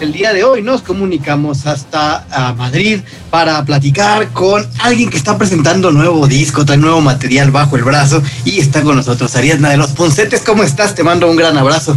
El 0.00 0.12
día 0.12 0.32
de 0.32 0.42
hoy 0.42 0.60
nos 0.60 0.82
comunicamos 0.82 1.66
hasta 1.66 2.26
a 2.30 2.52
Madrid 2.52 3.00
para 3.30 3.64
platicar 3.64 4.28
con 4.32 4.66
alguien 4.80 5.08
que 5.08 5.16
está 5.16 5.38
presentando 5.38 5.92
nuevo 5.92 6.26
disco, 6.26 6.64
trae 6.64 6.76
nuevo 6.76 7.00
material 7.00 7.52
bajo 7.52 7.76
el 7.76 7.84
brazo 7.84 8.20
y 8.44 8.58
está 8.58 8.82
con 8.82 8.96
nosotros 8.96 9.34
Ariadna 9.36 9.70
de 9.70 9.76
los 9.76 9.92
Poncetes. 9.92 10.42
¿Cómo 10.42 10.64
estás? 10.64 10.96
Te 10.96 11.04
mando 11.04 11.30
un 11.30 11.36
gran 11.36 11.56
abrazo. 11.56 11.96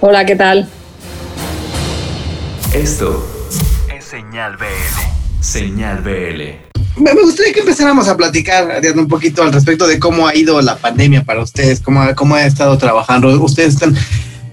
Hola, 0.00 0.24
¿qué 0.24 0.36
tal? 0.36 0.68
Esto 2.72 3.28
es 3.94 4.04
Señal 4.04 4.56
BL. 4.56 5.42
Señal 5.42 6.02
BL. 6.02 7.02
Me 7.02 7.12
gustaría 7.20 7.52
que 7.52 7.60
empezáramos 7.60 8.06
a 8.06 8.16
platicar 8.16 8.70
Ariadna, 8.70 9.02
un 9.02 9.08
poquito 9.08 9.42
al 9.42 9.52
respecto 9.52 9.88
de 9.88 9.98
cómo 9.98 10.28
ha 10.28 10.36
ido 10.36 10.62
la 10.62 10.76
pandemia 10.76 11.24
para 11.24 11.42
ustedes, 11.42 11.80
cómo, 11.80 12.00
cómo 12.14 12.36
ha 12.36 12.46
estado 12.46 12.78
trabajando. 12.78 13.28
Ustedes 13.42 13.74
están 13.74 13.96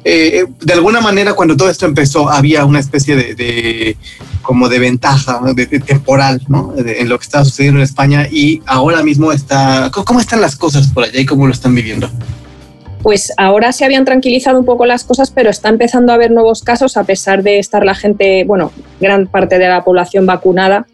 eh, 0.04 0.46
de 0.60 0.74
alguna 0.74 1.00
manera 1.00 1.34
cuando 1.34 1.56
todo 1.56 1.70
esto 1.70 1.86
empezó 1.86 2.30
había 2.30 2.66
una 2.66 2.80
especie 2.80 3.16
de, 3.16 3.96
como 4.42 4.68
de 4.68 4.80
ventaja 4.80 5.40
temporal 5.86 6.42
¿no? 6.48 6.74
en 6.76 7.08
lo 7.08 7.20
que 7.20 7.24
estaba 7.24 7.46
sucediendo 7.46 7.80
en 7.80 7.84
España 7.84 8.28
y 8.32 8.62
ahora 8.66 9.04
mismo 9.04 9.32
está, 9.32 9.92
¿cómo 9.92 10.20
están 10.20 10.42
las 10.42 10.56
cosas 10.56 10.88
por 10.88 11.04
allá 11.04 11.20
y 11.20 11.26
cómo 11.26 11.46
lo 11.46 11.54
están 11.54 11.76
viviendo? 11.76 12.10
Pues 13.04 13.32
ahora 13.38 13.72
se 13.72 13.86
habían 13.86 14.06
tranquilizado 14.06 14.60
un 14.60 14.66
poco 14.66 14.86
las 14.86 15.04
cosas, 15.04 15.32
pero 15.32 15.50
está 15.50 15.70
empezando 15.70 16.12
a 16.12 16.16
haber 16.16 16.32
nuevos 16.32 16.64
casos 16.64 16.98
a 16.98 17.04
pesar 17.04 17.42
de 17.44 17.60
estar 17.60 17.84
la 17.84 17.96
gente, 17.96 18.44
bueno, 18.44 18.72
gran 19.00 19.28
parte 19.28 19.58
de 19.58 19.68
la 19.68 19.84
población 19.84 20.26
vacunada 20.26 20.88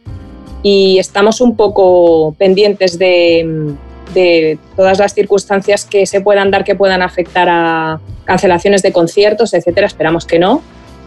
y 0.64 1.00
estamos 1.00 1.42
un 1.42 1.55
poco 1.55 2.34
pendientes 2.38 2.98
de, 2.98 3.76
de 4.13 4.57
todas 4.75 4.99
las 4.99 5.13
circunstancias 5.13 5.85
que 5.85 6.05
se 6.05 6.21
puedan 6.21 6.52
dar 6.52 6.63
que 6.63 6.75
puedan 6.75 7.02
afectar 7.02 7.47
a 7.49 7.99
cancelaciones 8.25 8.81
de 8.81 8.91
conciertos, 8.91 9.53
etcétera. 9.53 9.88
Esperamos 9.88 10.25
que 10.25 10.39
no, 10.39 10.61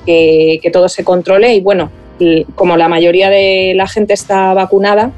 que, 0.07 0.71
todo 0.73 0.89
se 0.89 1.05
controle 1.05 1.55
y 1.55 1.61
bueno, 1.61 1.91
como 2.55 2.77
la 2.77 2.89
mayoría 2.89 3.31
de 3.31 3.73
la 3.75 3.87
gente 3.87 4.15
está 4.15 4.55
vacunada, 4.55 5.11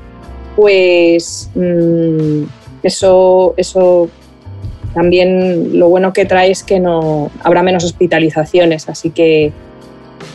pues 0.56 1.50
mm, 1.54 2.44
eso, 2.82 3.54
eso 3.56 4.08
también 4.94 5.78
lo 5.78 5.88
bueno 5.88 6.12
que 6.12 6.24
trae 6.24 6.50
es 6.50 6.62
que 6.62 6.78
no 6.78 7.30
habrá 7.42 7.62
menos 7.62 7.84
hospitalizaciones, 7.84 8.88
así 8.88 9.10
que 9.10 9.52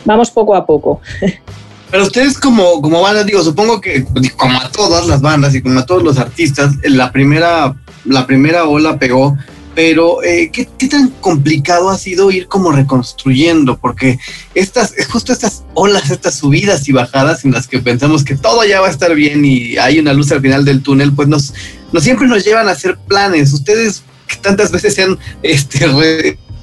vamos 0.04 0.30
poco 0.30 0.54
a 0.54 0.66
poco. 0.66 1.00
Pero 1.90 2.02
ustedes 2.02 2.38
como, 2.38 2.82
como 2.82 3.00
banda, 3.00 3.24
digo, 3.24 3.42
supongo 3.42 3.80
que 3.80 4.04
como 4.36 4.60
a 4.60 4.70
todas 4.70 5.06
las 5.06 5.20
bandas 5.20 5.54
y 5.54 5.62
como 5.62 5.80
a 5.80 5.86
todos 5.86 6.02
los 6.02 6.18
artistas, 6.18 6.74
la 6.82 7.12
primera, 7.12 7.74
la 8.04 8.26
primera 8.26 8.64
ola 8.64 8.98
pegó, 8.98 9.36
pero 9.74 10.22
eh, 10.24 10.50
¿qué, 10.52 10.68
¿qué, 10.76 10.88
tan 10.88 11.08
complicado 11.20 11.88
ha 11.88 11.96
sido 11.96 12.30
ir 12.30 12.48
como 12.48 12.72
reconstruyendo? 12.72 13.78
Porque 13.78 14.18
estas, 14.54 14.92
justo 15.08 15.32
estas 15.32 15.62
olas, 15.74 16.10
estas 16.10 16.34
subidas 16.34 16.88
y 16.88 16.92
bajadas 16.92 17.44
en 17.44 17.52
las 17.52 17.68
que 17.68 17.78
pensamos 17.78 18.24
que 18.24 18.36
todo 18.36 18.64
ya 18.64 18.80
va 18.80 18.88
a 18.88 18.90
estar 18.90 19.14
bien 19.14 19.44
y 19.44 19.78
hay 19.78 20.00
una 20.00 20.12
luz 20.12 20.32
al 20.32 20.40
final 20.40 20.64
del 20.64 20.82
túnel, 20.82 21.12
pues 21.12 21.28
nos, 21.28 21.54
nos 21.92 22.02
siempre 22.02 22.26
nos 22.26 22.44
llevan 22.44 22.68
a 22.68 22.72
hacer 22.72 22.98
planes. 23.06 23.52
Ustedes 23.52 24.02
que 24.26 24.36
tantas 24.36 24.70
veces 24.72 24.94
se 24.94 25.04
han 25.04 25.18
este, 25.42 25.86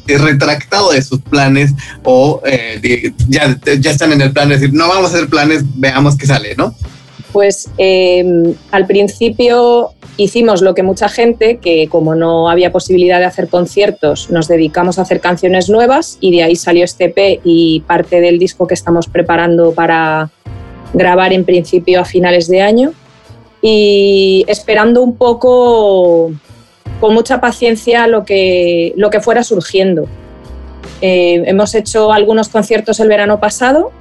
retractado 0.07 0.91
de 0.91 1.01
sus 1.01 1.19
planes 1.21 1.73
o 2.03 2.41
eh, 2.45 3.11
ya, 3.27 3.57
ya 3.79 3.91
están 3.91 4.13
en 4.13 4.21
el 4.21 4.31
plan 4.31 4.49
de 4.49 4.55
decir, 4.55 4.73
no 4.73 4.87
vamos 4.87 5.11
a 5.11 5.15
hacer 5.15 5.29
planes, 5.29 5.63
veamos 5.75 6.17
qué 6.17 6.25
sale, 6.25 6.55
¿no? 6.55 6.75
Pues 7.31 7.69
em, 7.77 8.53
al 8.71 8.87
principio 8.87 9.91
hicimos 10.15 10.61
lo 10.61 10.73
que 10.73 10.83
mucha 10.83 11.09
gente, 11.09 11.57
que 11.57 11.89
como 11.89 12.15
no 12.15 12.49
había 12.49 12.71
posibilidad 12.71 13.19
de 13.19 13.25
hacer 13.25 13.49
conciertos, 13.49 14.29
nos 14.29 14.47
dedicamos 14.47 14.97
a 14.97 15.01
hacer 15.01 15.19
canciones 15.19 15.69
nuevas 15.69 16.17
y 16.21 16.31
de 16.31 16.43
ahí 16.43 16.55
salió 16.55 16.85
este 16.85 17.09
P 17.09 17.41
y 17.43 17.81
parte 17.81 18.21
del 18.21 18.39
disco 18.39 18.67
que 18.67 18.73
estamos 18.73 19.07
preparando 19.07 19.73
para 19.73 20.29
grabar 20.93 21.33
en 21.33 21.43
principio 21.43 21.99
a 21.99 22.05
finales 22.05 22.47
de 22.47 22.61
año 22.61 22.93
y 23.61 24.45
esperando 24.47 25.01
un 25.01 25.17
poco 25.17 26.31
con 26.99 27.13
mucha 27.13 27.41
paciencia 27.41 28.07
lo 28.07 28.25
que, 28.25 28.93
lo 28.97 29.09
que 29.09 29.21
fuera 29.21 29.43
surgiendo. 29.43 30.07
Eh, 31.01 31.43
hemos 31.45 31.75
hecho 31.75 32.11
algunos 32.11 32.49
conciertos 32.49 32.99
el 32.99 33.09
verano 33.09 33.39
pasado 33.39 33.91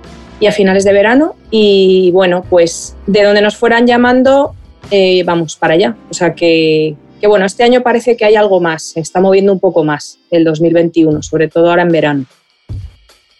y 0.40 0.46
a 0.46 0.52
finales 0.52 0.84
de 0.84 0.92
verano 0.92 1.34
y 1.50 2.10
bueno, 2.12 2.44
pues 2.48 2.96
de 3.06 3.22
donde 3.22 3.42
nos 3.42 3.56
fueran 3.56 3.86
llamando, 3.86 4.54
eh, 4.90 5.22
vamos 5.24 5.56
para 5.56 5.74
allá. 5.74 5.96
O 6.10 6.14
sea 6.14 6.34
que, 6.34 6.96
que, 7.20 7.26
bueno, 7.26 7.46
este 7.46 7.64
año 7.64 7.82
parece 7.82 8.16
que 8.16 8.24
hay 8.24 8.36
algo 8.36 8.60
más, 8.60 8.82
se 8.90 9.00
está 9.00 9.20
moviendo 9.20 9.52
un 9.52 9.60
poco 9.60 9.84
más 9.84 10.18
el 10.30 10.44
2021, 10.44 11.22
sobre 11.22 11.48
todo 11.48 11.70
ahora 11.70 11.82
en 11.82 11.88
verano. 11.88 12.24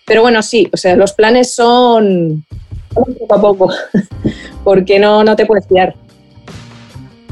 Pero 0.06 0.22
bueno, 0.22 0.43
sí, 0.43 0.69
o 0.72 0.76
sea, 0.76 0.97
los 0.97 1.12
planes 1.12 1.54
son 1.54 2.44
poco 2.93 3.34
a 3.34 3.41
poco, 3.41 3.70
porque 4.64 4.98
no, 4.98 5.25
no 5.25 5.34
te 5.37 5.47
puedes 5.47 5.66
fiar 5.66 5.94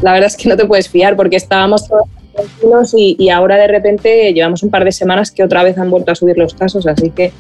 la 0.03 0.13
verdad 0.13 0.27
es 0.27 0.37
que 0.37 0.49
no 0.49 0.57
te 0.57 0.67
puedes 0.67 0.89
fiar 0.89 1.17
porque 1.17 1.37
estábamos 1.37 1.89
todos 1.89 2.09
tranquilos 2.35 2.93
y, 2.97 3.31
ahora 3.31 3.57
de 3.57 3.69
repente 3.69 4.33
llevamos 4.33 4.63
un 4.63 4.71
par 4.71 4.85
de 4.85 4.93
semanas 4.93 5.31
que 5.31 5.45
otra 5.45 5.63
vez 5.63 5.79
han 5.79 5.91
vuelto 5.91 6.13
a 6.13 6.15
subir 6.15 6.37
los 6.37 6.55
casos, 6.55 6.87
así 6.87 7.11
que 7.11 7.33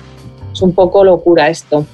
es 0.52 0.62
un 0.62 0.72
poco 0.72 1.04
locura 1.04 1.48
esto. 1.48 1.84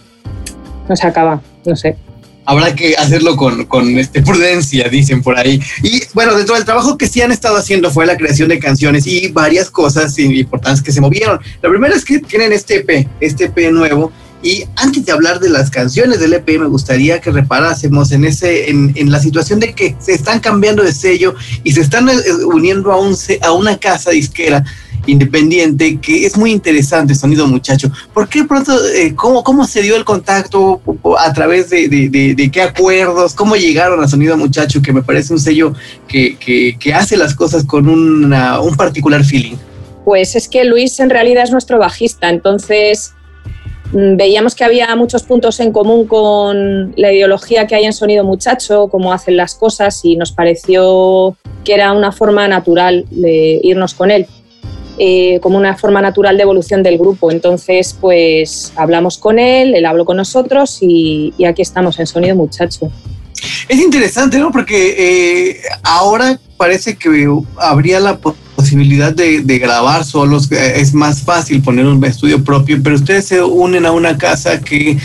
No 0.88 0.96
se 0.96 1.06
acaba, 1.06 1.40
no 1.64 1.76
sé. 1.76 1.96
Habrá 2.44 2.74
que 2.74 2.94
hacerlo 2.96 3.36
con, 3.36 3.66
con 3.66 3.98
este, 3.98 4.22
prudencia, 4.22 4.88
dicen 4.88 5.22
por 5.22 5.38
ahí. 5.38 5.60
Y 5.82 6.00
bueno, 6.14 6.34
dentro 6.34 6.54
del 6.54 6.64
trabajo 6.64 6.96
que 6.96 7.06
sí 7.06 7.20
han 7.20 7.30
estado 7.30 7.58
haciendo 7.58 7.90
fue 7.90 8.06
la 8.06 8.16
creación 8.16 8.48
de 8.48 8.58
canciones 8.58 9.06
y 9.06 9.28
varias 9.28 9.70
cosas 9.70 10.18
importantes 10.18 10.82
que 10.82 10.90
se 10.90 11.00
movieron. 11.00 11.38
La 11.60 11.68
primera 11.68 11.94
es 11.94 12.06
que 12.06 12.20
tienen 12.20 12.52
este 12.52 12.76
EP, 12.76 13.06
este 13.20 13.44
EP 13.44 13.70
nuevo, 13.70 14.10
y 14.42 14.64
antes 14.76 15.04
de 15.04 15.12
hablar 15.12 15.40
de 15.40 15.48
las 15.48 15.70
canciones 15.70 16.20
del 16.20 16.32
EP, 16.32 16.58
me 16.58 16.66
gustaría 16.66 17.20
que 17.20 17.30
reparásemos 17.30 18.12
en, 18.12 18.24
ese, 18.24 18.70
en, 18.70 18.92
en 18.94 19.10
la 19.10 19.20
situación 19.20 19.58
de 19.58 19.74
que 19.74 19.96
se 19.98 20.12
están 20.12 20.40
cambiando 20.40 20.82
de 20.82 20.92
sello 20.92 21.34
y 21.64 21.72
se 21.72 21.80
están 21.80 22.08
eh, 22.08 22.14
uniendo 22.46 22.92
a, 22.92 23.00
un, 23.00 23.16
a 23.42 23.52
una 23.52 23.76
casa 23.78 24.10
disquera 24.10 24.64
independiente 25.06 25.98
que 26.00 26.26
es 26.26 26.36
muy 26.36 26.52
interesante, 26.52 27.14
Sonido 27.14 27.46
Muchacho. 27.46 27.90
¿Por 28.12 28.28
qué 28.28 28.44
pronto, 28.44 28.72
eh, 28.94 29.14
cómo, 29.14 29.42
cómo 29.42 29.66
se 29.66 29.82
dio 29.82 29.96
el 29.96 30.04
contacto, 30.04 30.80
a 31.18 31.32
través 31.32 31.70
de, 31.70 31.88
de, 31.88 32.34
de, 32.34 32.50
qué 32.50 32.62
acuerdos, 32.62 33.34
cómo 33.34 33.56
llegaron 33.56 34.02
a 34.02 34.08
Sonido 34.08 34.36
Muchacho, 34.36 34.82
que 34.82 34.92
me 34.92 35.02
parece 35.02 35.32
un 35.32 35.40
sello 35.40 35.72
que, 36.06 36.36
que, 36.36 36.76
que 36.78 36.94
hace 36.94 37.16
las 37.16 37.34
cosas 37.34 37.64
con 37.64 37.88
una, 37.88 38.60
un 38.60 38.76
particular 38.76 39.24
feeling? 39.24 39.56
Pues 40.04 40.36
es 40.36 40.48
que 40.48 40.64
Luis 40.64 41.00
en 41.00 41.10
realidad 41.10 41.44
es 41.44 41.50
nuestro 41.50 41.78
bajista, 41.78 42.28
entonces 42.28 43.14
veíamos 43.92 44.54
que 44.54 44.64
había 44.64 44.94
muchos 44.96 45.22
puntos 45.22 45.60
en 45.60 45.72
común 45.72 46.06
con 46.06 46.92
la 46.96 47.12
ideología 47.12 47.66
que 47.66 47.74
hay 47.74 47.84
en 47.84 47.92
Sonido 47.92 48.24
Muchacho, 48.24 48.88
cómo 48.88 49.12
hacen 49.12 49.36
las 49.36 49.54
cosas 49.54 50.00
y 50.04 50.16
nos 50.16 50.32
pareció 50.32 51.36
que 51.64 51.74
era 51.74 51.92
una 51.92 52.12
forma 52.12 52.48
natural 52.48 53.06
de 53.10 53.60
irnos 53.62 53.94
con 53.94 54.10
él, 54.10 54.26
eh, 54.98 55.38
como 55.40 55.58
una 55.58 55.76
forma 55.76 56.02
natural 56.02 56.36
de 56.36 56.42
evolución 56.42 56.82
del 56.82 56.98
grupo. 56.98 57.30
Entonces, 57.30 57.96
pues 57.98 58.72
hablamos 58.76 59.18
con 59.18 59.38
él, 59.38 59.74
él 59.74 59.86
habló 59.86 60.04
con 60.04 60.16
nosotros 60.16 60.78
y, 60.80 61.32
aquí 61.46 61.62
estamos 61.62 61.98
en 61.98 62.06
Sonido 62.06 62.36
Muchacho. 62.36 62.90
Es 63.68 63.78
interesante, 63.78 64.38
¿no? 64.38 64.50
Porque 64.50 65.50
eh, 65.50 65.60
ahora 65.82 66.38
parece 66.58 66.96
que 66.96 67.26
habría 67.56 68.00
la 68.00 68.18
posibilidad 68.18 69.14
de, 69.14 69.58
grabar 69.58 70.04
solos, 70.04 70.50
eh, 70.52 70.74
es 70.80 70.92
más 70.92 71.22
fácil 71.22 71.62
poner 71.62 71.86
un 71.86 72.04
estudio 72.04 72.44
propio, 72.44 72.82
pero 72.82 72.96
ustedes 72.96 73.26
se 73.26 73.42
unen 73.42 73.86
a 73.86 73.92
una 73.92 74.18
casa 74.18 74.60
que, 74.60 74.98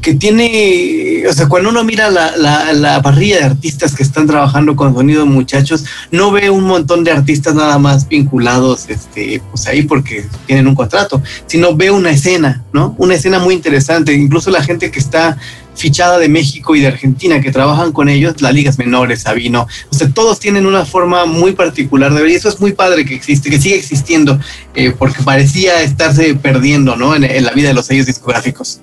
que 0.00 0.14
tiene, 0.14 1.24
o 1.28 1.32
sea, 1.32 1.48
cuando 1.48 1.68
uno 1.68 1.84
mira 1.84 2.10
la, 2.10 2.36
la, 2.36 2.72
la, 2.72 3.02
parrilla 3.02 3.38
de 3.38 3.44
artistas 3.44 3.94
que 3.94 4.02
están 4.02 4.26
trabajando 4.26 4.76
con 4.76 4.94
sonido 4.94 5.26
muchachos, 5.26 5.84
no 6.10 6.30
ve 6.30 6.50
un 6.50 6.64
montón 6.64 7.04
de 7.04 7.10
artistas 7.10 7.54
nada 7.54 7.78
más 7.78 8.08
vinculados, 8.08 8.88
este, 8.88 9.42
pues 9.50 9.66
ahí 9.66 9.82
porque 9.82 10.24
tienen 10.46 10.68
un 10.68 10.74
contrato, 10.74 11.20
sino 11.46 11.74
ve 11.74 11.90
una 11.90 12.10
escena, 12.10 12.64
¿no? 12.72 12.94
Una 12.96 13.14
escena 13.14 13.40
muy 13.40 13.54
interesante, 13.54 14.14
incluso 14.14 14.50
la 14.50 14.62
gente 14.62 14.90
que 14.90 15.00
está 15.00 15.36
fichada 15.80 16.18
de 16.18 16.28
México 16.28 16.76
y 16.76 16.80
de 16.80 16.88
Argentina 16.88 17.40
que 17.40 17.50
trabajan 17.50 17.92
con 17.92 18.08
ellos, 18.08 18.40
las 18.40 18.52
ligas 18.52 18.78
menores, 18.78 19.22
Sabino, 19.22 19.66
o 19.90 19.94
sea, 19.94 20.08
todos 20.12 20.38
tienen 20.38 20.66
una 20.66 20.84
forma 20.84 21.24
muy 21.24 21.52
particular 21.52 22.12
de 22.12 22.22
ver 22.22 22.30
y 22.30 22.34
eso 22.34 22.48
es 22.48 22.60
muy 22.60 22.72
padre 22.72 23.04
que 23.04 23.14
existe, 23.14 23.50
que 23.50 23.58
sigue 23.58 23.76
existiendo, 23.76 24.38
eh, 24.74 24.92
porque 24.96 25.22
parecía 25.22 25.82
estarse 25.82 26.34
perdiendo, 26.34 26.96
¿no? 26.96 27.16
En, 27.16 27.22
la 27.44 27.52
vida 27.52 27.68
de 27.68 27.74
los 27.74 27.86
sellos 27.86 28.06
discográficos. 28.06 28.80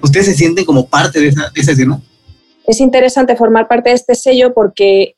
¿Ustedes 0.00 0.26
se 0.26 0.34
sienten 0.34 0.64
como 0.64 0.86
parte 0.86 1.20
de 1.20 1.28
esa, 1.28 1.50
de 1.54 1.60
esa 1.60 1.72
escena? 1.72 2.00
Es 2.66 2.80
interesante 2.80 3.36
formar 3.36 3.68
parte 3.68 3.90
de 3.90 3.96
este 3.96 4.14
sello 4.14 4.52
porque 4.52 5.14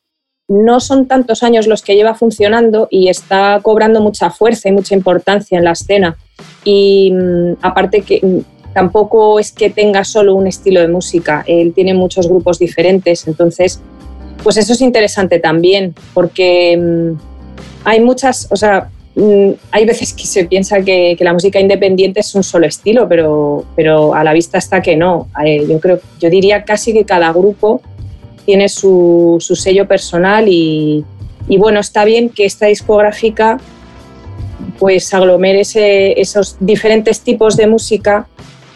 no 0.48 0.80
son 0.80 1.06
tantos 1.06 1.42
años 1.42 1.66
los 1.66 1.82
que 1.82 1.94
lleva 1.94 2.14
funcionando 2.14 2.88
y 2.90 3.08
está 3.08 3.60
cobrando 3.62 4.00
mucha 4.02 4.30
fuerza 4.30 4.68
y 4.68 4.72
mucha 4.72 4.94
importancia 4.94 5.56
en 5.56 5.64
la 5.64 5.72
escena. 5.72 6.16
Y 6.64 7.10
mm, 7.12 7.56
aparte 7.62 8.02
que 8.02 8.20
mm, 8.22 8.53
tampoco 8.74 9.38
es 9.38 9.52
que 9.52 9.70
tenga 9.70 10.04
solo 10.04 10.34
un 10.34 10.46
estilo 10.46 10.80
de 10.80 10.88
música, 10.88 11.44
él 11.46 11.72
tiene 11.72 11.94
muchos 11.94 12.28
grupos 12.28 12.58
diferentes, 12.58 13.26
entonces, 13.28 13.80
pues 14.42 14.56
eso 14.56 14.72
es 14.72 14.80
interesante 14.80 15.38
también, 15.38 15.94
porque 16.12 16.76
mm, 16.76 17.12
hay 17.84 18.00
muchas, 18.00 18.48
o 18.50 18.56
sea, 18.56 18.90
mm, 19.14 19.50
hay 19.70 19.86
veces 19.86 20.12
que 20.12 20.24
se 20.26 20.44
piensa 20.46 20.82
que, 20.82 21.16
la 21.20 21.32
música 21.32 21.60
independiente 21.60 22.20
es 22.20 22.34
un 22.34 22.42
solo 22.42 22.66
estilo, 22.66 23.08
pero, 23.08 23.64
pero 23.76 24.14
a 24.14 24.24
la 24.24 24.32
vista 24.32 24.58
está 24.58 24.82
que 24.82 24.96
no. 24.96 25.28
Eh, 25.46 25.64
yo 25.68 25.78
creo, 25.78 26.00
yo 26.20 26.28
diría 26.28 26.64
casi 26.64 26.92
que 26.92 27.04
cada 27.04 27.32
grupo 27.32 27.80
tiene 28.44 28.68
su, 28.68 29.38
sello 29.40 29.86
personal 29.86 30.46
y, 30.48 31.04
bueno, 31.58 31.78
está 31.78 32.04
bien 32.04 32.28
que 32.28 32.44
esta 32.44 32.66
discográfica 32.66 33.58
pues 34.78 35.12
aglomere 35.14 35.62
esos 36.20 36.56
diferentes 36.58 37.20
tipos 37.20 37.56
de 37.56 37.66
música 37.66 38.26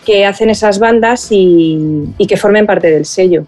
que 0.08 0.24
hacen 0.24 0.48
esas 0.48 0.78
bandas 0.78 1.28
y 1.30 2.26
que 2.26 2.36
formen 2.38 2.64
parte 2.66 2.90
del 2.90 3.04
sello 3.04 3.46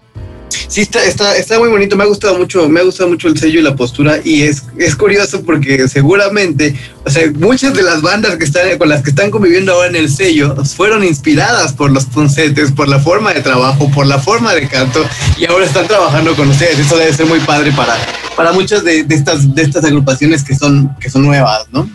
sí 0.71 0.81
está, 0.81 1.03
está, 1.03 1.35
está 1.35 1.59
muy 1.59 1.67
bonito, 1.67 1.97
me 1.97 2.03
ha 2.03 2.07
gustado 2.07 2.37
mucho, 2.37 2.69
me 2.69 2.79
ha 2.79 2.83
gustado 2.83 3.09
mucho 3.09 3.27
el 3.27 3.37
sello 3.37 3.59
y 3.59 3.63
la 3.63 3.75
postura 3.75 4.19
y 4.23 4.43
es, 4.43 4.63
es 4.77 4.95
curioso 4.95 5.43
porque 5.43 5.87
seguramente, 5.89 6.75
o 7.05 7.09
sea, 7.09 7.29
muchas 7.33 7.73
de 7.73 7.83
las 7.83 8.01
bandas 8.01 8.37
que 8.37 8.45
están 8.45 8.77
con 8.77 8.87
las 8.87 9.01
que 9.01 9.09
están 9.09 9.31
conviviendo 9.31 9.73
ahora 9.73 9.89
en 9.89 9.97
el 9.97 10.09
sello 10.09 10.55
fueron 10.63 11.03
inspiradas 11.03 11.73
por 11.73 11.91
los 11.91 12.05
puncetes, 12.05 12.71
por 12.71 12.87
la 12.87 12.99
forma 12.99 13.33
de 13.33 13.41
trabajo, 13.41 13.91
por 13.91 14.05
la 14.05 14.19
forma 14.19 14.53
de 14.53 14.67
canto 14.67 15.03
y 15.37 15.45
ahora 15.45 15.65
están 15.65 15.87
trabajando 15.87 16.35
con 16.35 16.49
ustedes. 16.49 16.79
Eso 16.79 16.97
debe 16.97 17.13
ser 17.13 17.25
muy 17.25 17.39
padre 17.41 17.73
para, 17.73 17.95
para 18.37 18.53
muchas 18.53 18.83
de, 18.85 19.05
estas, 19.09 19.53
de 19.53 19.61
estas 19.61 19.83
agrupaciones 19.83 20.43
que 20.43 20.55
son, 20.55 20.95
que 20.99 21.09
son 21.09 21.23
nuevas, 21.23 21.65
¿no? 21.71 21.89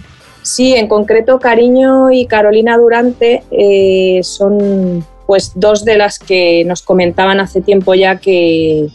Sí, 0.47 0.77
en 0.77 0.87
concreto 0.87 1.41
Cariño 1.41 2.13
y 2.13 2.27
Carolina 2.27 2.79
Durante 2.79 3.43
eh, 3.51 4.21
son 4.23 5.05
pues 5.27 5.51
dos 5.57 5.85
de 5.85 5.97
las 5.97 6.21
que 6.21 6.65
nos 6.65 6.83
comentaban 6.83 7.41
hace 7.41 7.61
tiempo 7.61 7.97
ya 7.97 8.21
que, 8.21 8.87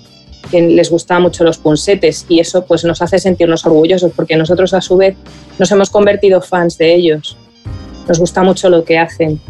les 0.53 0.89
gustaban 0.89 1.23
mucho 1.23 1.43
los 1.43 1.57
punsetes 1.57 2.25
y 2.29 2.39
eso 2.39 2.65
pues 2.65 2.85
nos 2.85 3.01
hace 3.01 3.19
sentirnos 3.19 3.65
orgullosos 3.65 4.13
porque 4.15 4.37
nosotros 4.37 4.73
a 4.73 4.79
su 4.79 4.95
vez 4.95 5.17
nos 5.59 5.69
hemos 5.71 5.89
convertido 5.89 6.41
fans 6.41 6.77
de 6.77 6.95
ellos. 6.95 7.35
Nos 8.07 8.17
gusta 8.17 8.43
mucho 8.43 8.69
lo 8.69 8.85
que 8.85 8.97
hacen 8.97 9.41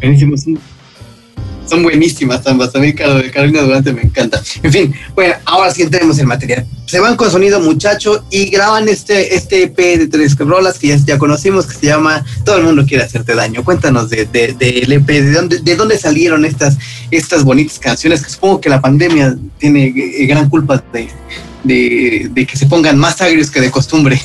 son 1.71 1.83
buenísimas 1.83 2.45
ambas. 2.47 2.75
A 2.75 2.79
mí 2.79 2.93
Carolina 2.93 3.61
Durante 3.61 3.93
me 3.93 4.01
encanta. 4.01 4.41
En 4.61 4.71
fin, 4.73 4.93
bueno, 5.15 5.35
ahora 5.45 5.71
sí 5.71 5.83
entremos 5.83 6.19
en 6.19 6.27
material. 6.27 6.65
Se 6.85 6.99
van 6.99 7.15
con 7.15 7.31
sonido 7.31 7.61
muchacho 7.61 8.25
y 8.29 8.49
graban 8.49 8.89
este, 8.89 9.35
este 9.35 9.63
EP 9.63 9.77
de 9.77 10.07
tres 10.07 10.37
rolas 10.37 10.77
que 10.77 10.97
ya, 11.05 11.17
conocimos 11.17 11.65
que 11.65 11.75
se 11.75 11.85
llama 11.85 12.25
Todo 12.43 12.57
el 12.57 12.65
mundo 12.65 12.85
quiere 12.85 13.05
hacerte 13.05 13.35
daño. 13.35 13.63
Cuéntanos 13.63 14.09
del 14.09 14.29
de, 14.29 14.53
de, 14.53 14.79
EP, 14.79 15.07
de 15.07 15.31
dónde, 15.31 15.59
de 15.59 15.75
dónde 15.77 15.97
salieron 15.97 16.43
estas, 16.43 16.77
estas 17.09 17.45
bonitas 17.45 17.79
canciones 17.79 18.21
que 18.21 18.29
supongo 18.29 18.59
que 18.59 18.67
la 18.69 18.81
pandemia 18.81 19.37
tiene 19.57 19.93
eh, 19.95 20.25
gran 20.25 20.49
culpa 20.49 20.83
de, 20.91 22.29
de 22.29 22.45
que 22.45 22.57
se 22.57 22.65
pongan 22.65 22.97
más 22.97 23.21
agrios 23.21 23.49
que 23.49 23.61
de 23.61 23.71
costumbre. 23.71 24.19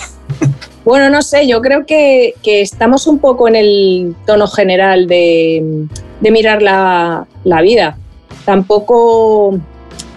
Bueno, 0.85 1.11
no 1.11 1.21
sé, 1.21 1.49
yo 1.49 1.61
creo 1.61 1.85
que, 1.85 2.35
que, 2.45 2.61
estamos 2.61 3.09
un 3.09 3.19
poco 3.19 3.49
en 3.49 3.57
el 3.57 4.15
tono 4.25 4.47
general 4.47 5.09
de, 5.09 5.89
de 6.21 6.31
mirar 6.31 6.63
la, 6.63 7.27
la, 7.45 7.63
vida. 7.63 7.99
Tampoco, 8.45 9.59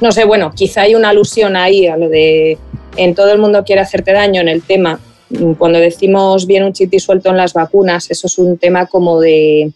no 0.02 0.12
sé, 0.12 0.26
bueno, 0.26 0.52
quizá 0.56 0.82
hay 0.82 0.96
una 0.96 1.10
alusión 1.10 1.56
ahí 1.56 1.88
a 1.88 1.98
lo 1.98 2.10
de 2.10 2.58
en 2.96 3.16
todo 3.16 3.32
el 3.32 3.40
mundo 3.40 3.64
quiere 3.64 3.82
hacerte 3.82 4.12
daño 4.12 4.42
en 4.42 4.50
el 4.50 4.62
tema. 4.62 5.00
Cuando 5.58 5.80
decimos 5.80 6.48
bien 6.48 6.64
un 6.64 6.74
chiti 6.74 7.00
suelto 7.00 7.30
en 7.30 7.38
las 7.38 7.54
vacunas, 7.54 8.10
eso 8.10 8.28
es 8.28 8.38
un 8.38 8.58
tema 8.58 8.88
como 8.88 9.20
de 9.20 9.72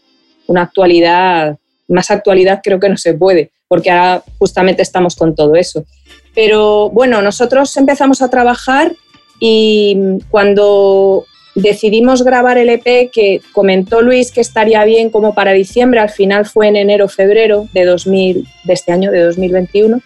una 0.47 0.63
actualidad, 0.63 1.57
más 1.87 2.11
actualidad 2.11 2.61
creo 2.63 2.79
que 2.79 2.89
no 2.89 2.97
se 2.97 3.13
puede, 3.13 3.51
porque 3.67 3.91
ahora 3.91 4.23
justamente 4.39 4.81
estamos 4.81 5.15
con 5.15 5.35
todo 5.35 5.55
eso. 5.55 5.85
Pero 6.33 6.89
bueno, 6.89 7.21
nosotros 7.21 7.75
empezamos 7.77 8.21
a 8.21 8.29
trabajar 8.29 8.93
y 9.39 9.97
cuando 10.29 11.25
decidimos 11.55 12.23
grabar 12.23 12.57
el 12.57 12.69
EP 12.69 13.11
que 13.11 13.41
comentó 13.51 14.01
Luis 14.01 14.31
que 14.31 14.41
estaría 14.41 14.83
bien 14.85 15.09
como 15.09 15.35
para 15.35 15.51
diciembre, 15.51 15.99
al 15.99 16.09
final 16.09 16.45
fue 16.45 16.67
en 16.67 16.75
enero 16.75 17.07
febrero 17.07 17.67
de, 17.73 17.85
2000, 17.85 18.47
de 18.63 18.73
este 18.73 18.91
año, 18.91 19.11
de 19.11 19.21
2021, 19.21 20.01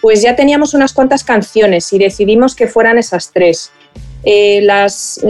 pues 0.00 0.22
ya 0.22 0.36
teníamos 0.36 0.74
unas 0.74 0.92
cuantas 0.92 1.24
canciones 1.24 1.92
y 1.92 1.98
decidimos 1.98 2.54
que 2.54 2.66
fueran 2.66 2.98
esas 2.98 3.32
tres. 3.32 3.70
Eh, 4.24 4.60
las 4.62 5.20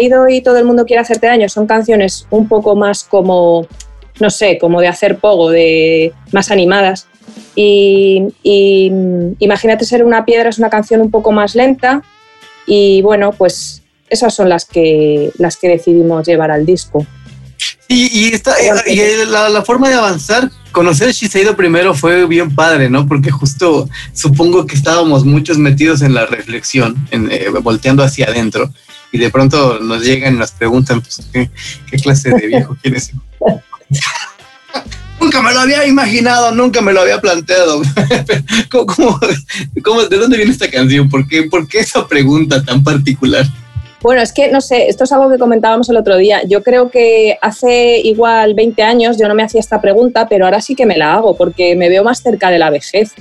ido 0.00 0.28
y 0.28 0.40
Todo 0.40 0.58
el 0.58 0.64
mundo 0.64 0.86
quiere 0.86 1.02
hacerte 1.02 1.26
daño 1.26 1.50
son 1.50 1.66
canciones 1.66 2.26
un 2.30 2.48
poco 2.48 2.74
más 2.76 3.04
como, 3.04 3.66
no 4.20 4.30
sé, 4.30 4.58
como 4.58 4.80
de 4.80 4.88
hacer 4.88 5.18
pogo, 5.18 5.50
de 5.50 6.12
más 6.32 6.50
animadas. 6.50 7.06
y 7.54 8.26
Imagínate 9.38 9.84
ser 9.84 10.04
una 10.04 10.24
piedra 10.24 10.48
es 10.48 10.58
una 10.58 10.70
canción 10.70 11.02
un 11.02 11.10
poco 11.10 11.32
más 11.32 11.54
lenta 11.54 12.02
y 12.66 13.00
bueno, 13.02 13.32
pues 13.32 13.82
esas 14.10 14.34
son 14.34 14.48
las 14.48 14.64
que, 14.64 15.30
las 15.38 15.56
que 15.56 15.68
decidimos 15.68 16.26
llevar 16.26 16.50
al 16.50 16.66
disco. 16.66 17.06
Y, 17.88 18.28
y, 18.28 19.26
la, 19.26 19.62
forma 19.64 19.88
de 19.88 19.94
avanzar, 19.94 20.50
conocer 20.72 21.10
Shiseido 21.12 21.56
primero 21.56 21.94
fue 21.94 22.26
bien 22.26 22.54
padre, 22.54 22.90
¿no? 22.90 23.06
Porque 23.06 23.30
justo 23.30 23.88
supongo 24.12 24.66
que 24.66 24.76
estábamos 24.76 25.24
muchos 25.24 25.56
metidos 25.56 26.02
en 26.02 26.12
la 26.12 26.26
reflexión, 26.26 26.96
en, 27.10 27.30
eh, 27.32 27.48
volteando 27.62 28.02
hacia 28.02 28.26
adentro, 28.26 28.70
y 29.10 29.18
de 29.18 29.30
pronto 29.30 29.80
nos 29.80 30.02
llegan 30.02 30.34
y 30.34 30.38
nos 30.38 30.50
preguntan, 30.50 31.00
pues, 31.00 31.20
¿qué, 31.32 31.50
clase 31.98 32.30
de 32.30 32.46
viejo 32.46 32.76
quieres 32.82 33.12
nunca 35.20 35.42
me 35.42 35.52
lo 35.52 35.60
había 35.60 35.86
imaginado, 35.86 36.52
nunca 36.52 36.80
me 36.80 36.92
lo 36.92 37.00
había 37.00 37.20
planteado. 37.20 37.82
¿Cómo, 38.70 39.18
de 40.08 40.16
dónde 40.16 40.36
viene 40.36 40.52
esta 40.52 40.70
canción? 40.70 41.08
¿Por 41.08 41.26
qué, 41.28 41.44
¿Por 41.44 41.68
qué 41.68 41.80
esa 41.80 42.06
pregunta 42.06 42.64
tan 42.64 42.82
particular? 42.82 43.46
Bueno, 44.00 44.22
es 44.22 44.32
que 44.32 44.50
no 44.50 44.60
sé, 44.60 44.88
esto 44.88 45.04
es 45.04 45.12
algo 45.12 45.28
que 45.28 45.38
comentábamos 45.38 45.88
el 45.88 45.96
otro 45.96 46.16
día. 46.16 46.42
Yo 46.46 46.62
creo 46.62 46.90
que 46.90 47.36
hace 47.42 47.98
igual 47.98 48.54
20 48.54 48.82
años 48.82 49.18
yo 49.18 49.26
no 49.26 49.34
me 49.34 49.42
hacía 49.42 49.60
esta 49.60 49.80
pregunta, 49.80 50.28
pero 50.28 50.44
ahora 50.44 50.60
sí 50.60 50.74
que 50.74 50.86
me 50.86 50.96
la 50.96 51.14
hago 51.14 51.36
porque 51.36 51.74
me 51.74 51.88
veo 51.88 52.04
más 52.04 52.22
cerca 52.22 52.50
de 52.50 52.58
la 52.58 52.70
vejez. 52.70 53.12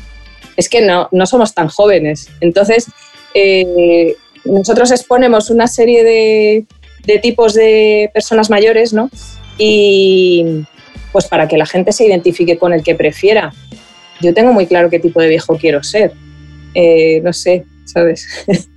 Es 0.55 0.69
que 0.69 0.81
no, 0.81 1.09
no 1.11 1.25
somos 1.25 1.53
tan 1.53 1.67
jóvenes. 1.67 2.29
Entonces, 2.41 2.87
eh, 3.33 4.15
nosotros 4.45 4.91
exponemos 4.91 5.49
una 5.49 5.67
serie 5.67 6.03
de, 6.03 6.65
de 7.05 7.19
tipos 7.19 7.53
de 7.53 8.11
personas 8.13 8.49
mayores, 8.49 8.93
¿no? 8.93 9.09
Y, 9.57 10.65
pues 11.11 11.25
para 11.25 11.47
que 11.47 11.57
la 11.57 11.65
gente 11.65 11.91
se 11.93 12.05
identifique 12.05 12.57
con 12.57 12.73
el 12.73 12.83
que 12.83 12.95
prefiera. 12.95 13.51
Yo 14.21 14.33
tengo 14.33 14.53
muy 14.53 14.67
claro 14.67 14.89
qué 14.89 14.99
tipo 14.99 15.21
de 15.21 15.29
viejo 15.29 15.57
quiero 15.57 15.81
ser. 15.81 16.11
Eh, 16.73 17.21
no 17.23 17.33
sé, 17.33 17.65
¿sabes? 17.87 18.27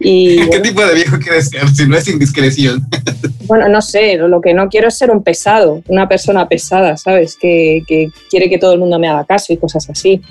y, 0.00 0.48
¿Qué 0.50 0.60
tipo 0.60 0.84
de 0.84 0.94
viejo 0.94 1.18
quieres 1.18 1.48
ser 1.48 1.68
si 1.68 1.86
no 1.88 1.96
es 1.96 2.08
indiscreción? 2.08 2.86
bueno, 3.46 3.68
no 3.68 3.82
sé, 3.82 4.16
lo 4.16 4.40
que 4.40 4.54
no 4.54 4.68
quiero 4.68 4.88
es 4.88 4.96
ser 4.96 5.10
un 5.10 5.22
pesado, 5.22 5.82
una 5.88 6.08
persona 6.08 6.48
pesada, 6.48 6.96
¿sabes? 6.96 7.36
Que, 7.36 7.82
quiere 8.30 8.48
que 8.48 8.58
todo 8.58 8.72
el 8.72 8.78
mundo 8.78 8.98
me 8.98 9.08
haga 9.08 9.24
caso 9.24 9.52
y 9.52 9.56
cosas 9.56 9.88
así. 9.90 10.22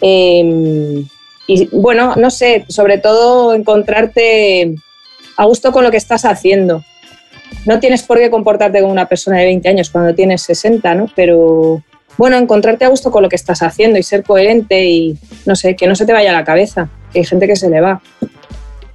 Em, 0.00 1.06
y 1.46 1.68
bueno, 1.72 2.14
no 2.16 2.30
sé, 2.30 2.64
sobre 2.68 2.98
todo 2.98 3.54
encontrarte 3.54 4.74
a 5.36 5.44
gusto 5.44 5.72
con 5.72 5.84
lo 5.84 5.90
que 5.90 5.96
estás 5.96 6.24
haciendo 6.24 6.82
no 7.66 7.80
tienes 7.80 8.02
por 8.02 8.18
qué 8.18 8.30
comportarte 8.30 8.80
como 8.80 8.92
una 8.92 9.08
persona 9.08 9.38
de 9.38 9.46
20 9.46 9.68
años 9.68 9.90
cuando 9.90 10.14
tienes 10.14 10.42
60, 10.42 10.94
¿no? 10.94 11.10
Pero 11.14 11.82
bueno, 12.18 12.36
encontrarte 12.36 12.84
a 12.84 12.88
gusto 12.88 13.12
con 13.12 13.22
lo 13.22 13.28
que 13.28 13.36
estás 13.36 13.62
haciendo 13.62 13.98
y 13.98 14.02
ser 14.02 14.24
coherente 14.24 14.86
y 14.86 15.16
no 15.46 15.54
sé, 15.54 15.76
que 15.76 15.86
no 15.86 15.94
se 15.94 16.04
te 16.04 16.12
vaya 16.12 16.30
a 16.30 16.34
la 16.34 16.44
cabeza, 16.44 16.90
que 17.12 17.20
hay 17.20 17.24
gente 17.24 17.46
que 17.46 17.56
se 17.56 17.70
le 17.70 17.80
va. 17.80 18.02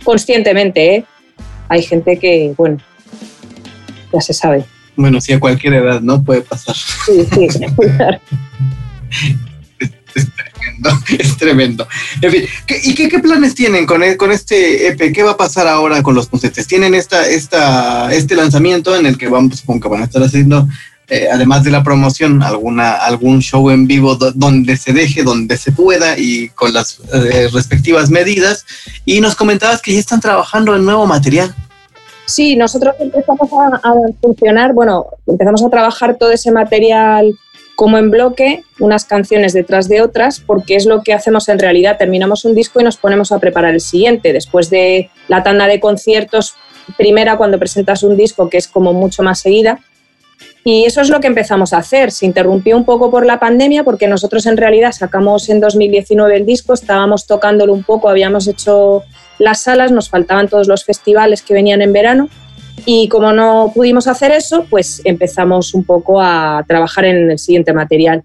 Conscientemente, 0.04 0.96
¿eh? 0.96 1.06
Hay 1.70 1.82
gente 1.82 2.20
que, 2.20 2.54
bueno, 2.58 2.80
ya 4.14 4.20
se 4.20 4.34
sabe. 4.34 4.66
Bueno, 4.98 5.22
sí, 5.22 5.32
a 5.32 5.40
cualquier 5.40 5.76
edad, 5.76 6.02
¿no? 6.02 6.22
Puede 6.22 6.42
pasar. 6.42 6.76
Sí, 6.76 7.26
sí, 7.34 7.48
es 11.18 11.38
tremendo. 11.38 11.88
En 12.22 12.32
fin, 12.32 12.44
¿y 12.84 12.94
qué, 12.94 13.20
planes 13.20 13.56
tienen 13.56 13.86
con, 13.86 14.02
con 14.18 14.34
este 14.34 14.88
EP? 14.88 15.14
¿Qué 15.14 15.24
va 15.24 15.32
a 15.32 15.38
pasar 15.38 15.68
ahora 15.68 16.04
con 16.04 16.14
los 16.14 16.28
puncetes? 16.28 16.68
¿Tienen 16.68 16.94
esta, 16.94 17.26
esta, 17.28 18.14
este 18.14 18.36
lanzamiento 18.36 18.94
en 18.96 19.06
el 19.06 19.18
que 19.18 19.30
vamos, 19.30 19.60
supongo 19.60 19.82
que 19.82 19.90
van 19.90 20.02
a 20.02 20.06
estar 20.06 20.22
haciendo, 20.22 20.68
eh, 21.14 21.28
además 21.32 21.64
de 21.64 21.72
la 21.72 21.84
promoción, 21.84 22.42
alguna, 22.42 22.94
algún 22.94 23.42
show 23.42 23.70
en 23.70 23.88
vivo 23.88 24.16
donde 24.16 24.78
se 24.78 24.94
deje, 24.94 25.24
donde 25.24 25.58
se 25.58 25.72
pueda 25.72 26.18
y 26.18 26.50
con 26.50 26.74
las 26.74 27.00
eh, 27.14 27.50
respectivas 27.54 28.10
medidas? 28.10 28.66
Y 29.06 29.22
nos 29.22 29.36
comentabas 29.36 29.82
que 29.82 29.94
ya 29.94 30.00
están 30.00 30.22
trabajando 30.22 30.76
en 30.76 30.86
nuevo 30.86 31.06
material. 31.06 31.54
Sí, 32.26 32.56
nosotros 32.56 32.96
empezamos 33.00 33.50
a, 33.52 33.76
a 33.76 33.94
funcionar, 34.22 34.74
bueno, 34.74 35.06
empezamos 35.28 35.62
a 35.64 35.70
trabajar 35.70 36.18
todo 36.18 36.32
ese 36.32 36.52
material 36.52 37.38
como 37.76 37.98
en 37.98 38.12
bloque, 38.12 38.64
unas 38.80 39.06
canciones 39.06 39.54
detrás 39.54 39.88
de 39.90 40.02
otras, 40.02 40.40
porque 40.40 40.76
es 40.76 40.86
lo 40.86 41.02
que 41.02 41.14
hacemos 41.14 41.50
en 41.50 41.60
realidad. 41.60 41.98
Terminamos 41.98 42.46
un 42.46 42.56
disco 42.56 42.80
y 42.80 42.84
nos 42.84 42.98
ponemos 42.98 43.32
a 43.32 43.40
preparar 43.40 43.74
el 43.74 43.82
siguiente. 43.82 44.34
Después 44.34 44.70
de 44.70 45.10
la 45.28 45.44
tanda 45.44 45.68
de 45.68 45.80
conciertos, 45.80 46.56
primera 46.98 47.38
cuando 47.38 47.60
presentas 47.60 48.04
un 48.04 48.18
disco 48.18 48.50
que 48.50 48.58
es 48.58 48.68
como 48.68 48.94
mucho 48.94 49.24
más 49.24 49.40
seguida. 49.40 49.80
Y 50.66 50.86
eso 50.86 51.02
es 51.02 51.10
lo 51.10 51.20
que 51.20 51.28
empezamos 51.28 51.74
a 51.74 51.78
hacer. 51.78 52.12
Se 52.12 52.26
interrumpió 52.26 52.78
un 52.78 52.86
poco 52.86 53.12
por 53.12 53.26
la 53.26 53.40
pandemia 53.40 53.84
porque 53.84 54.08
nosotros 54.08 54.46
en 54.46 54.58
realidad 54.58 54.94
sacamos 54.94 55.50
en 55.50 55.60
2019 55.60 56.38
el 56.38 56.46
disco, 56.46 56.74
estábamos 56.74 57.28
tocándolo 57.28 57.74
un 57.74 57.84
poco, 57.84 58.08
habíamos 58.08 58.48
hecho 58.48 59.04
las 59.40 59.62
salas, 59.62 59.92
nos 59.92 60.10
faltaban 60.10 60.48
todos 60.48 60.68
los 60.68 60.86
festivales 60.86 61.42
que 61.42 61.54
venían 61.54 61.82
en 61.82 61.92
verano 61.92 62.30
Y 62.86 63.10
como 63.10 63.34
no 63.34 63.72
pudimos 63.76 64.08
hacer 64.08 64.32
eso, 64.32 64.66
pues 64.70 65.02
empezamos 65.04 65.74
un 65.74 65.84
poco 65.84 66.22
a 66.22 66.64
trabajar 66.68 67.06
en 67.06 67.32
el 67.32 67.40
siguiente 67.40 67.74
material. 67.74 68.24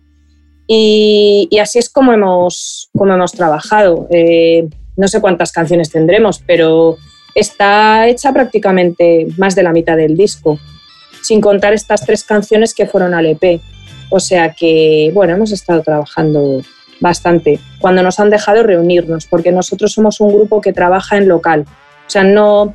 Y, 0.67 1.49
así 1.61 1.79
es 1.79 1.89
como 1.89 2.13
hemos, 2.13 2.91
como 2.97 3.15
hemos 3.15 3.33
trabajado. 3.33 4.07
Eh, 4.11 4.69
no 4.97 5.09
sé 5.09 5.21
cuántas 5.21 5.51
canciones 5.51 5.91
tendremos, 5.91 6.43
pero 6.47 6.99
está 7.35 8.07
hecha 8.09 8.33
prácticamente 8.33 9.29
más 9.39 9.55
de 9.55 9.63
la 9.63 9.73
mitad 9.73 9.97
del 9.97 10.17
disco, 10.17 10.59
sin 11.23 11.41
contar 11.41 11.73
estas 11.73 12.05
tres 12.05 12.25
canciones 12.25 12.75
que 12.75 12.87
fueron 12.87 13.15
al 13.15 13.27
EP. 13.27 13.61
O 14.11 14.21
sea 14.21 14.53
que, 14.53 15.11
bueno, 15.13 15.35
hemos 15.35 15.53
estado 15.53 15.83
trabajando 15.83 16.63
bastante 17.01 17.61
cuando 17.81 18.03
nos 18.03 18.19
han 18.21 18.31
dejado 18.31 18.63
reunirnos, 18.63 19.27
porque 19.27 19.53
nosotros 19.53 19.93
somos 19.93 20.21
un 20.21 20.33
grupo 20.33 20.61
que 20.61 20.73
trabaja 20.73 21.17
en 21.17 21.29
local. 21.29 21.65
O 22.07 22.11
sea, 22.11 22.25
no, 22.25 22.75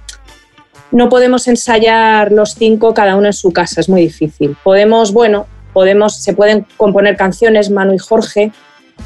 no 0.91 1.09
podemos 1.09 1.47
ensayar 1.47 2.31
los 2.31 2.55
cinco 2.55 2.93
cada 2.93 3.15
uno 3.15 3.27
en 3.27 3.33
su 3.33 3.51
casa, 3.51 3.81
es 3.81 3.89
muy 3.89 4.01
difícil. 4.01 4.55
Podemos, 4.63 5.11
bueno, 5.11 5.47
podemos, 5.73 6.21
se 6.21 6.33
pueden 6.33 6.65
componer 6.77 7.17
canciones, 7.17 7.69
Manu 7.71 7.93
y 7.93 7.97
Jorge, 7.97 8.51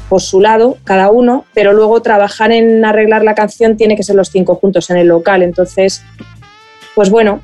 por 0.08 0.20
su 0.20 0.40
lado, 0.40 0.76
cada 0.84 1.10
uno, 1.10 1.46
pero 1.54 1.72
luego 1.72 2.02
trabajar 2.02 2.52
en 2.52 2.84
arreglar 2.84 3.24
la 3.24 3.34
canción 3.34 3.76
tiene 3.76 3.96
que 3.96 4.02
ser 4.02 4.16
los 4.16 4.30
cinco 4.30 4.54
juntos 4.54 4.90
en 4.90 4.98
el 4.98 5.08
local. 5.08 5.42
Entonces, 5.42 6.02
pues 6.94 7.10
bueno, 7.10 7.40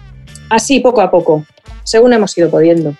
así 0.51 0.81
poco 0.81 1.01
a 1.01 1.11
poco, 1.11 1.45
según 1.85 2.13
hemos 2.13 2.37
ido 2.37 2.51
pudiendo. 2.51 2.95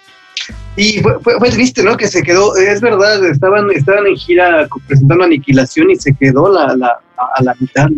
Y 0.77 0.99
fue, 1.01 1.19
fue, 1.21 1.51
triste, 1.51 1.83
¿no? 1.83 1.97
Que 1.97 2.09
se 2.09 2.23
quedó, 2.23 2.57
es 2.57 2.81
verdad, 2.81 3.25
estaban, 3.27 3.71
estaban 3.71 4.07
en 4.07 4.17
gira 4.17 4.69
presentando 4.87 5.25
Aniquilación 5.25 5.91
y 5.91 5.97
se 5.97 6.13
quedó 6.15 6.53
la, 6.53 6.75
la, 6.77 7.01
a 7.37 7.43
la 7.43 7.55
mitad 7.61 7.89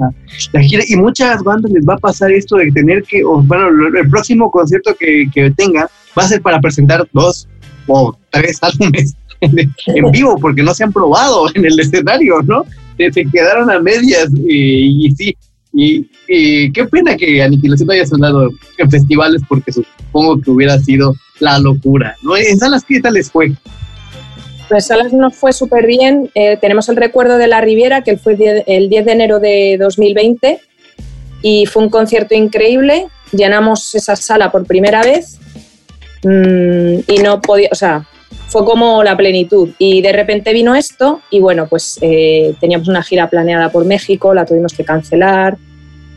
la, 0.52 0.60
gira. 0.60 0.82
Y 0.86 0.96
muchas 0.96 1.42
bandas 1.42 1.72
les 1.72 1.84
va 1.86 1.94
a 1.94 1.98
pasar 1.98 2.30
esto 2.32 2.56
de 2.56 2.70
tener 2.72 3.02
que, 3.04 3.24
bueno, 3.24 3.68
el 3.98 4.08
próximo 4.10 4.50
concierto 4.50 4.94
que, 4.94 5.28
que 5.32 5.50
tenga 5.52 5.88
va 6.16 6.22
a 6.22 6.28
ser 6.28 6.42
para 6.42 6.60
presentar 6.60 7.08
dos 7.12 7.48
o 7.86 8.16
tres 8.30 8.58
álbumes 8.62 9.14
en 9.40 10.10
vivo 10.12 10.38
porque 10.38 10.62
no 10.62 10.74
se 10.74 10.84
han 10.84 10.92
probado 10.92 11.46
en 11.54 11.64
el 11.64 11.78
escenario, 11.78 12.42
¿no? 12.42 12.64
Se 12.98 13.10
quedaron 13.10 13.70
a 13.70 13.78
medias 13.78 14.30
y, 14.34 15.10
sí, 15.16 15.36
y, 15.72 16.72
qué 16.72 16.84
pena 16.86 17.16
que 17.16 17.42
Aniquilación 17.42 17.90
haya 17.90 18.06
sonado 18.06 18.50
en 18.78 18.90
festivales 18.90 19.42
porque 19.48 19.72
supongo 20.16 20.40
que 20.40 20.50
hubiera 20.50 20.78
sido 20.78 21.14
la 21.40 21.58
locura, 21.58 22.16
¿no? 22.22 22.36
¿En 22.36 22.58
salas 22.58 22.84
qué 22.88 23.00
tal 23.00 23.14
les 23.14 23.30
fue? 23.30 23.52
Pues 24.68 24.86
salas 24.86 25.12
nos 25.12 25.36
fue 25.36 25.52
súper 25.52 25.86
bien. 25.86 26.30
Eh, 26.34 26.56
tenemos 26.58 26.88
el 26.88 26.96
recuerdo 26.96 27.36
de 27.36 27.46
La 27.46 27.60
Riviera, 27.60 28.02
que 28.02 28.16
fue 28.16 28.36
el 28.66 28.88
10 28.88 29.04
de 29.04 29.12
enero 29.12 29.38
de 29.40 29.76
2020, 29.78 30.60
y 31.42 31.66
fue 31.66 31.82
un 31.82 31.90
concierto 31.90 32.34
increíble. 32.34 33.08
Llenamos 33.32 33.94
esa 33.94 34.16
sala 34.16 34.50
por 34.50 34.66
primera 34.66 35.02
vez 35.02 35.38
mm, 36.24 37.00
y 37.06 37.18
no 37.22 37.42
podía, 37.42 37.68
o 37.70 37.74
sea, 37.74 38.08
fue 38.48 38.64
como 38.64 39.04
la 39.04 39.16
plenitud. 39.16 39.68
Y 39.78 40.00
de 40.00 40.12
repente 40.12 40.54
vino 40.54 40.74
esto 40.74 41.20
y 41.30 41.40
bueno, 41.40 41.66
pues 41.68 41.98
eh, 42.00 42.54
teníamos 42.58 42.88
una 42.88 43.02
gira 43.02 43.28
planeada 43.28 43.68
por 43.68 43.84
México, 43.84 44.32
la 44.32 44.46
tuvimos 44.46 44.72
que 44.72 44.84
cancelar 44.84 45.58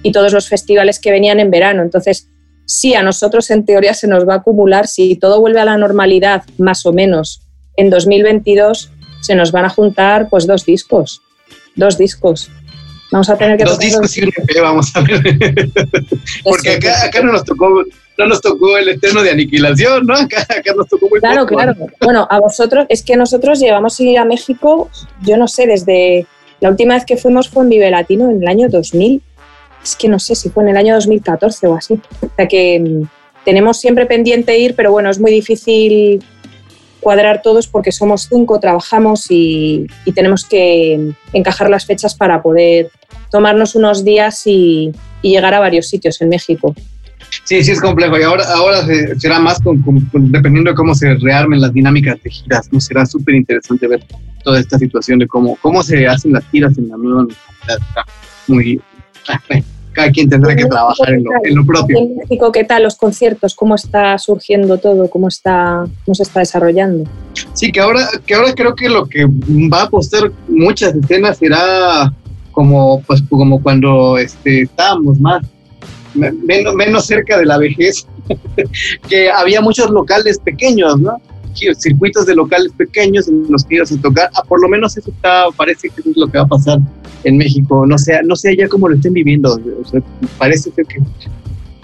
y 0.04 0.14
todos 0.14 0.32
los 0.32 0.48
festivales 0.48 1.00
que 1.00 1.12
venían 1.12 1.42
en 1.42 1.52
verano. 1.52 1.84
Entonces, 1.84 2.30
sí, 2.70 2.94
a 2.94 3.02
nosotros 3.02 3.50
en 3.50 3.66
teoría 3.66 3.96
se 3.96 4.08
nos 4.08 4.28
va 4.28 4.36
a 4.36 4.38
acumular, 4.38 4.88
si 4.88 5.16
todo 5.16 5.42
vuelve 5.42 5.60
a 5.60 5.66
la 5.66 5.78
normalidad 5.78 6.44
más 6.60 6.86
o 6.86 6.94
menos 6.94 7.42
en 7.76 7.90
2022, 7.90 8.92
se 9.22 9.36
nos 9.36 9.52
van 9.52 9.66
a 9.66 9.70
juntar 9.70 10.30
pues 10.30 10.46
dos 10.46 10.66
discos, 10.66 11.22
dos 11.76 11.98
discos. 11.98 12.52
Vamos 13.12 13.28
a 13.30 13.38
tener 13.38 13.58
que... 13.58 13.64
Dos 13.64 13.80
discos 13.80 14.16
y 14.18 14.22
un 14.22 14.30
EP, 14.30 14.62
vamos 14.62 14.96
a 14.96 15.02
ver. 15.02 15.20
Porque 16.44 16.74
acá, 16.74 17.06
acá 17.06 17.24
no 17.24 17.32
nos 17.32 17.44
tocó 17.44 17.84
no 18.20 18.28
nos 18.28 18.42
tocó 18.42 18.78
el 18.78 18.90
eterno 18.90 19.24
de 19.24 19.32
aniquilación, 19.32 20.06
¿no? 20.06 20.14
Acá, 20.14 20.46
nos 20.76 20.88
tocó 20.88 21.10
muy 21.10 21.20
Claro, 21.22 21.48
claro. 21.48 21.74
Bueno, 22.02 22.28
a 22.30 22.40
vosotros, 22.40 22.86
es 22.90 23.02
que 23.02 23.16
nosotros 23.16 23.60
llevamos 23.60 24.00
a 24.00 24.04
ir 24.04 24.20
a 24.20 24.26
México, 24.26 24.92
yo 25.22 25.38
no 25.38 25.48
sé, 25.48 25.66
desde 25.66 26.28
la 26.60 26.70
última 26.70 26.96
vez 26.96 27.06
que 27.06 27.18
fuimos 27.18 27.50
fue 27.50 27.64
en 27.64 27.70
Vive 27.70 27.90
Latino 27.90 28.30
en 28.30 28.44
el 28.44 28.48
año 28.48 28.68
2000. 28.70 29.24
Es 29.84 29.96
que 29.96 30.08
no 30.10 30.20
sé 30.20 30.36
si 30.36 30.50
fue 30.50 30.64
en 30.64 30.70
el 30.70 30.78
año 30.78 30.96
2014 30.96 31.68
o 31.68 31.76
así. 31.76 32.00
O 32.22 32.30
sea 32.36 32.48
que 32.48 32.80
mm, 32.80 33.08
tenemos 33.46 33.80
siempre 33.80 34.06
pendiente 34.06 34.58
ir, 34.58 34.76
pero 34.76 34.92
bueno, 34.92 35.10
es 35.10 35.20
muy 35.20 35.32
difícil 35.32 36.24
cuadrar 37.00 37.42
todos 37.42 37.68
porque 37.68 37.92
somos 37.92 38.28
cinco, 38.30 38.60
trabajamos 38.60 39.28
y, 39.30 39.88
tenemos 40.14 40.46
que 40.46 41.14
encajar 41.34 41.70
las 41.70 41.86
fechas 41.86 42.16
para 42.16 42.42
poder 42.42 42.92
tomarnos 43.32 43.76
unos 43.76 44.04
días 44.04 44.46
y, 44.46 44.92
llegar 45.22 45.54
a 45.54 45.60
varios 45.60 45.88
sitios 45.88 46.22
en 46.22 46.30
México. 46.30 46.74
Sí, 47.44 47.64
sí 47.64 47.72
es 47.72 47.82
complejo 47.82 48.18
y 48.18 48.24
ahora, 48.24 48.44
ahora 48.56 48.86
será 49.18 49.40
más 49.40 49.60
con, 49.60 49.84
dependiendo 50.32 50.72
de 50.72 50.76
cómo 50.76 50.96
se 50.96 51.14
rearmen 51.16 51.62
las 51.62 51.74
dinámicas 51.74 52.22
de 52.24 52.30
giras, 52.30 52.70
¿no? 52.72 52.80
Será 52.80 53.06
súper 53.06 53.36
interesante 53.36 53.88
ver 53.88 54.04
toda 54.44 54.60
esta 54.60 54.80
situación 54.80 55.20
de 55.20 55.28
cómo, 55.28 55.58
cómo 55.62 55.84
se 55.84 56.08
hacen 56.08 56.34
las 56.34 56.44
giras 56.50 56.78
en 56.78 56.90
la 56.90 56.98
nueva 56.98 57.28
Muy, 58.48 58.82
cada 59.94 60.12
quien 60.12 60.30
tendrá 60.30 60.56
que 60.56 60.66
trabajar 60.66 61.14
en 61.14 61.24
lo, 61.56 61.66
propio. 61.66 61.98
En 61.98 62.18
México, 62.18 62.52
¿qué 62.52 62.64
tal 62.64 62.84
los 62.84 62.96
conciertos? 62.96 63.56
¿Cómo 63.56 63.76
está 63.76 64.18
surgiendo 64.18 64.78
todo? 64.78 65.10
¿Cómo, 65.10 65.28
está, 65.28 65.86
cómo 66.06 66.16
se 66.16 66.24
está 66.24 66.40
desarrollando? 66.40 67.10
Sí, 67.54 67.72
que 67.72 67.80
ahora, 67.80 68.08
que 68.26 68.36
ahora 68.36 68.54
creo 68.54 68.76
que 68.76 68.90
lo 68.90 69.08
que 69.08 69.26
va 69.26 69.82
a 69.82 69.84
apostar 69.84 70.32
muchas 70.48 70.96
escenas 70.96 71.38
será 71.38 72.14
como, 72.52 73.02
pues, 73.08 73.22
como 73.30 73.62
cuando 73.62 74.18
este, 74.18 74.62
estábamos 74.62 75.20
más 75.20 75.44
menos, 76.14 76.76
menos 76.76 77.06
cerca 77.06 77.38
de 77.38 77.46
la 77.46 77.58
vejez, 77.58 78.08
que 79.10 79.30
había 79.30 79.62
muchos 79.62 79.90
locales 79.90 80.40
pequeños, 80.40 81.00
¿no? 81.00 81.22
Circuitos 81.54 82.26
de 82.26 82.36
locales 82.36 82.72
pequeños 82.78 83.28
en 83.28 83.46
los 83.50 83.64
que 83.64 83.76
ibas 83.76 83.92
a 83.92 84.02
tocar, 84.02 84.30
ah, 84.36 84.44
por 84.48 84.62
lo 84.62 84.70
menos 84.70 84.98
eso 84.98 85.12
está, 85.12 85.46
parece 85.56 85.90
que 85.90 86.02
eso 86.02 86.12
es 86.12 86.18
lo 86.18 86.28
que 86.28 86.38
va 86.38 86.44
a 86.44 86.48
pasar 86.48 86.80
en 87.24 87.38
México, 87.38 87.86
no 87.86 87.98
sé, 87.98 88.20
no 88.24 88.36
sé 88.36 88.56
ya 88.56 88.68
cómo 88.68 88.88
lo 88.88 88.96
estén 88.96 89.14
viviendo, 89.14 89.60
parece 90.38 90.72
que 90.72 91.02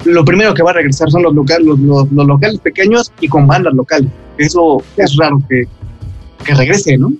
lo 0.06 0.24
primero 0.24 0.54
que 0.54 0.64
va 0.64 0.72
a 0.72 0.76
regresar 0.76 1.10
son 1.10 1.24
los, 1.24 1.34
locales, 1.34 1.66
los, 1.66 1.80
los, 1.80 2.28
locales 2.28 2.60
pequeños 2.60 3.12
y 3.20 3.28
con 3.28 3.48
bandas 3.48 3.74
locales, 3.74 4.10
eso 4.38 4.82
es 4.98 5.16
raro 5.18 5.42
que, 5.50 5.66
que 6.46 6.54
regrese, 6.54 6.98
¿no? 6.98 7.12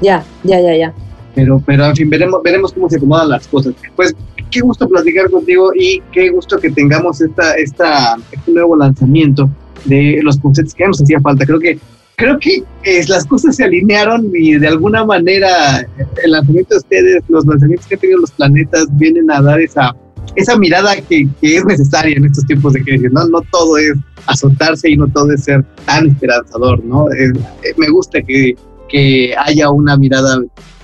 Ya, 0.00 0.24
ya, 0.44 0.60
ya, 0.60 0.76
ya. 0.76 0.94
Pero, 1.34 1.62
pero 1.64 1.86
en 1.86 1.96
fin, 1.96 2.10
veremos, 2.10 2.42
veremos 2.42 2.72
cómo 2.72 2.90
se 2.90 2.96
acomodan 2.96 3.30
las 3.30 3.48
cosas. 3.48 3.72
Pues 3.96 4.14
qué 4.50 4.60
gusto 4.60 4.86
platicar 4.86 5.30
contigo 5.30 5.72
y 5.74 6.02
qué 6.12 6.28
gusto 6.28 6.58
que 6.58 6.70
tengamos 6.70 7.20
esta, 7.20 7.54
esta, 7.54 8.16
este 8.30 8.52
nuevo 8.52 8.76
lanzamiento 8.76 9.48
de 9.84 10.20
los 10.22 10.38
conceptos 10.38 10.74
que 10.74 10.86
nos 10.86 11.00
hacía 11.00 11.20
falta. 11.20 11.46
Creo 11.46 11.60
que 11.60 11.78
creo 12.16 12.38
que 12.38 12.62
las 13.08 13.24
cosas 13.26 13.56
se 13.56 13.64
alinearon 13.64 14.30
y 14.34 14.54
de 14.54 14.68
alguna 14.68 15.04
manera 15.04 15.86
el 16.22 16.30
lanzamiento 16.30 16.74
de 16.74 16.78
ustedes, 16.78 17.24
los 17.28 17.44
lanzamientos 17.46 17.86
que 17.86 17.94
han 17.94 18.00
tenido 18.00 18.20
los 18.20 18.30
planetas 18.30 18.86
vienen 18.92 19.30
a 19.30 19.40
dar 19.40 19.60
esa, 19.60 19.94
esa 20.36 20.56
mirada 20.56 20.94
que, 20.96 21.26
que 21.40 21.56
es 21.56 21.64
necesaria 21.64 22.16
en 22.16 22.26
estos 22.26 22.46
tiempos 22.46 22.74
de 22.74 22.82
crisis, 22.82 23.10
¿no? 23.12 23.26
No 23.26 23.42
todo 23.50 23.76
es 23.78 23.94
azotarse 24.26 24.90
y 24.90 24.96
no 24.96 25.08
todo 25.08 25.32
es 25.32 25.44
ser 25.44 25.64
tan 25.84 26.08
esperanzador, 26.08 26.84
¿no? 26.84 27.10
Eh, 27.12 27.32
me 27.76 27.88
gusta 27.88 28.22
que, 28.22 28.54
que 28.88 29.34
haya 29.36 29.70
una 29.70 29.96
mirada 29.96 30.40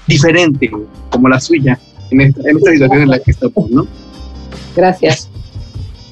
diferente 0.06 0.70
como 1.10 1.28
la 1.28 1.38
suya 1.38 1.78
en 2.10 2.22
esta, 2.22 2.42
situación 2.42 3.02
en 3.02 3.10
la 3.10 3.18
que 3.18 3.30
estamos, 3.30 3.70
¿no? 3.70 3.86
Gracias. 4.74 5.30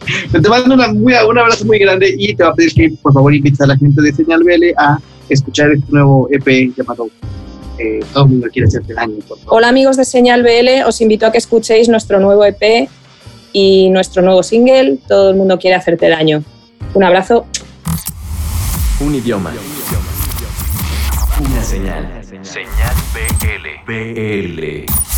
Te 0.32 0.48
mando 0.48 0.74
una, 0.74 0.92
un 0.92 1.38
abrazo 1.38 1.64
muy 1.64 1.78
grande 1.78 2.14
y 2.16 2.34
te 2.34 2.42
voy 2.42 2.52
a 2.52 2.54
pedir 2.54 2.74
que 2.74 2.90
por 3.02 3.12
favor 3.12 3.34
invites 3.34 3.60
a 3.60 3.66
la 3.66 3.76
gente 3.76 4.00
de 4.02 4.12
Señal 4.12 4.42
BL 4.42 4.72
a 4.76 4.98
escuchar 5.28 5.72
este 5.72 5.90
nuevo 5.90 6.28
EP 6.30 6.74
llamado 6.76 7.08
eh, 7.78 8.00
Todo 8.12 8.24
el 8.24 8.30
mundo 8.30 8.48
quiere 8.52 8.68
hacerte 8.68 8.94
daño. 8.94 9.16
Hola 9.46 9.68
amigos 9.68 9.96
de 9.96 10.04
Señal 10.04 10.42
BL, 10.42 10.86
os 10.86 11.00
invito 11.00 11.26
a 11.26 11.32
que 11.32 11.38
escuchéis 11.38 11.88
nuestro 11.88 12.20
nuevo 12.20 12.44
EP 12.44 12.88
y 13.52 13.90
nuestro 13.90 14.22
nuevo 14.22 14.42
single, 14.42 14.98
Todo 15.08 15.30
el 15.30 15.36
mundo 15.36 15.58
quiere 15.58 15.76
hacerte 15.76 16.08
daño. 16.08 16.42
Un 16.94 17.04
abrazo. 17.04 17.46
Un 19.00 19.14
idioma. 19.14 19.52
Una 21.38 21.62
señal. 21.62 22.22
Señal 22.42 22.94
BL. 23.12 23.92
BL. 23.92 25.15